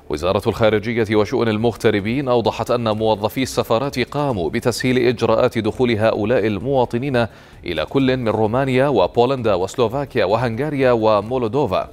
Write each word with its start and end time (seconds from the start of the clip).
وزارة 0.09 0.49
الخارجية 0.49 1.15
وشؤون 1.15 1.47
المغتربين 1.47 2.27
أوضحت 2.27 2.71
أن 2.71 2.97
موظفي 2.97 3.43
السفارات 3.43 3.99
قاموا 3.99 4.49
بتسهيل 4.49 4.97
إجراءات 4.97 5.57
دخول 5.57 5.91
هؤلاء 5.91 6.47
المواطنين 6.47 7.25
إلى 7.65 7.85
كل 7.85 8.17
من 8.17 8.27
رومانيا 8.27 8.87
وبولندا 8.87 9.53
وسلوفاكيا 9.53 10.25
وهنغاريا 10.25 10.91
ومولدوفا. 10.91 11.89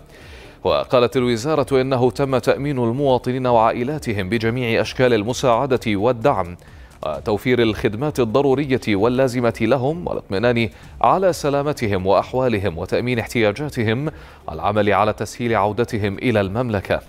وقالت 0.64 1.16
الوزارة 1.16 1.80
إنه 1.80 2.10
تم 2.10 2.38
تأمين 2.38 2.78
المواطنين 2.78 3.46
وعائلاتهم 3.46 4.28
بجميع 4.28 4.80
أشكال 4.80 5.14
المساعدة 5.14 5.80
والدعم 5.86 6.56
وتوفير 7.06 7.62
الخدمات 7.62 8.20
الضرورية 8.20 8.80
واللازمة 8.88 9.58
لهم 9.60 10.08
والاطمئنان 10.08 10.68
على 11.00 11.32
سلامتهم 11.32 12.06
وأحوالهم 12.06 12.78
وتأمين 12.78 13.18
احتياجاتهم 13.18 14.10
والعمل 14.48 14.92
على 14.92 15.12
تسهيل 15.12 15.54
عودتهم 15.54 16.18
إلى 16.18 16.40
المملكة. 16.40 17.00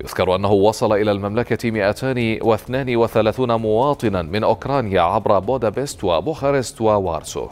يذكر 0.00 0.36
أنه 0.36 0.52
وصل 0.52 0.92
إلى 0.92 1.12
المملكة 1.12 1.70
232 1.70 3.54
مواطنا 3.54 4.22
من 4.22 4.44
أوكرانيا 4.44 5.00
عبر 5.00 5.38
بودابست 5.38 6.04
وبوخارست 6.04 6.80
ووارسو. 6.80 7.48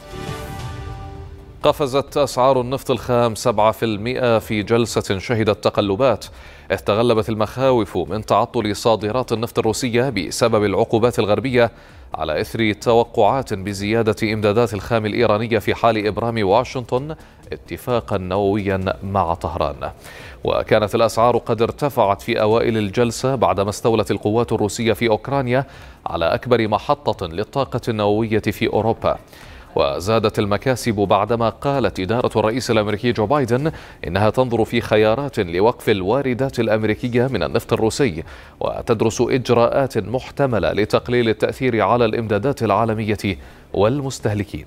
قفزت 1.63 2.17
أسعار 2.17 2.61
النفط 2.61 2.91
الخام 2.91 3.35
7% 3.35 4.39
في 4.39 4.63
جلسة 4.63 5.17
شهدت 5.19 5.63
تقلبات. 5.63 6.25
إذ 6.71 6.77
تغلبت 6.77 7.29
المخاوف 7.29 7.97
من 7.97 8.25
تعطل 8.25 8.75
صادرات 8.75 9.31
النفط 9.31 9.59
الروسية 9.59 10.09
بسبب 10.09 10.65
العقوبات 10.65 11.19
الغربية 11.19 11.71
على 12.13 12.41
إثر 12.41 12.73
توقعات 12.73 13.53
بزيادة 13.53 14.33
إمدادات 14.33 14.73
الخام 14.73 15.05
الإيرانية 15.05 15.59
في 15.59 15.75
حال 15.75 16.07
إبرام 16.07 16.47
واشنطن 16.47 17.15
اتفاقا 17.53 18.17
نوويا 18.17 18.93
مع 19.03 19.33
طهران. 19.33 19.91
وكانت 20.43 20.95
الأسعار 20.95 21.37
قد 21.37 21.61
ارتفعت 21.61 22.21
في 22.21 22.41
أوائل 22.41 22.77
الجلسة 22.77 23.35
بعدما 23.35 23.69
استولت 23.69 24.11
القوات 24.11 24.51
الروسية 24.51 24.93
في 24.93 25.09
أوكرانيا 25.09 25.65
على 26.05 26.25
أكبر 26.25 26.67
محطة 26.67 27.27
للطاقة 27.27 27.81
النووية 27.87 28.39
في 28.39 28.67
أوروبا. 28.67 29.17
وزادت 29.75 30.39
المكاسب 30.39 30.95
بعدما 30.95 31.49
قالت 31.49 31.99
إدارة 31.99 32.39
الرئيس 32.39 32.71
الأمريكي 32.71 33.11
جو 33.11 33.25
بايدن 33.25 33.71
إنها 34.07 34.29
تنظر 34.29 34.65
في 34.65 34.81
خيارات 34.81 35.39
لوقف 35.39 35.89
الواردات 35.89 36.59
الأمريكية 36.59 37.27
من 37.27 37.43
النفط 37.43 37.73
الروسي 37.73 38.23
وتدرس 38.59 39.21
إجراءات 39.21 39.97
محتملة 39.97 40.71
لتقليل 40.71 41.29
التأثير 41.29 41.81
على 41.81 42.05
الإمدادات 42.05 42.63
العالمية 42.63 43.37
والمستهلكين. 43.73 44.65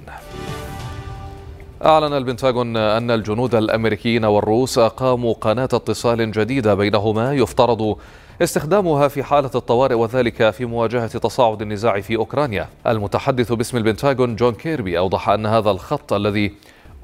أعلن 1.85 2.13
البنتاغون 2.13 2.77
أن 2.77 3.11
الجنود 3.11 3.55
الأمريكيين 3.55 4.25
والروس 4.25 4.79
أقاموا 4.79 5.35
قناة 5.35 5.65
اتصال 5.65 6.33
جديدة 6.33 6.75
بينهما 6.75 7.33
يفترض 7.33 7.97
استخدامها 8.43 9.09
في 9.09 9.23
حالة 9.23 9.51
الطوارئ 9.55 9.95
وذلك 9.95 10.51
في 10.51 10.65
مواجهة 10.65 11.07
تصاعد 11.07 11.63
النزاع 11.63 12.01
في 12.01 12.17
أوكرانيا. 12.17 12.69
المتحدث 12.87 13.53
باسم 13.53 13.77
البنتاغون 13.77 14.37
جون 14.37 14.55
كيربي 14.55 14.99
أوضح 14.99 15.29
أن 15.29 15.47
هذا 15.47 15.71
الخط 15.71 16.13
الذي 16.13 16.53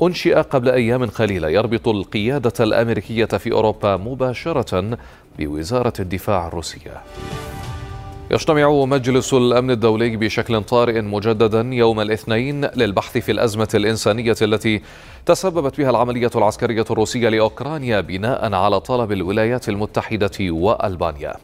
أنشئ 0.03 0.35
قبل 0.35 0.69
أيام 0.69 1.07
قليلة 1.07 1.49
يربط 1.49 1.89
القيادة 1.89 2.53
الأمريكية 2.61 3.25
في 3.25 3.53
أوروبا 3.53 3.97
مباشرة 3.97 4.99
بوزارة 5.39 5.93
الدفاع 6.01 6.49
الروسية. 6.49 7.03
يجتمع 8.31 8.71
مجلس 8.85 9.35
الأمن 9.35 9.71
الدولي 9.71 10.17
بشكل 10.17 10.63
طارئ 10.63 11.01
مجددا 11.01 11.61
يوم 11.61 12.01
الاثنين 12.01 12.65
للبحث 12.65 13.19
في 13.19 13.33
الأزمة 13.33 13.69
الإنسانية 13.75 14.37
التي 14.43 14.83
تسببت 15.27 15.79
بها 15.79 15.91
العملية 15.91 16.31
العسكرية 16.37 16.85
الروسية 16.91 17.29
لأوكرانيا 17.29 18.01
بناء 18.01 18.55
على 18.55 18.81
طلب 18.81 19.13
الولايات 19.13 19.69
المتحدة 19.69 20.31
وألبانيا. 20.41 21.35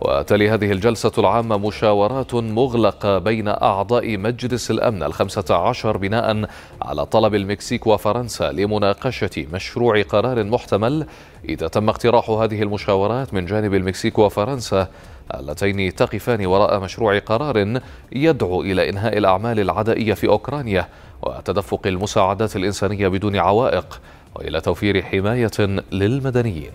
وتلي 0.00 0.50
هذه 0.50 0.72
الجلسة 0.72 1.12
العامة 1.18 1.56
مشاورات 1.56 2.34
مغلقة 2.34 3.18
بين 3.18 3.48
أعضاء 3.48 4.18
مجلس 4.18 4.70
الأمن 4.70 5.02
الخمسة 5.02 5.54
عشر 5.54 5.96
بناء 5.96 6.48
على 6.82 7.06
طلب 7.06 7.34
المكسيك 7.34 7.86
وفرنسا 7.86 8.52
لمناقشة 8.52 9.46
مشروع 9.52 10.02
قرار 10.02 10.44
محتمل 10.44 11.06
إذا 11.48 11.68
تم 11.68 11.88
اقتراح 11.88 12.30
هذه 12.30 12.62
المشاورات 12.62 13.34
من 13.34 13.46
جانب 13.46 13.74
المكسيك 13.74 14.18
وفرنسا 14.18 14.88
اللتين 15.34 15.94
تقفان 15.94 16.46
وراء 16.46 16.80
مشروع 16.80 17.18
قرار 17.18 17.80
يدعو 18.12 18.62
إلى 18.62 18.90
إنهاء 18.90 19.18
الأعمال 19.18 19.60
العدائية 19.60 20.14
في 20.14 20.28
أوكرانيا 20.28 20.88
وتدفق 21.22 21.86
المساعدات 21.86 22.56
الإنسانية 22.56 23.08
بدون 23.08 23.36
عوائق 23.36 24.00
وإلى 24.34 24.60
توفير 24.60 25.02
حماية 25.02 25.82
للمدنيين. 25.92 26.72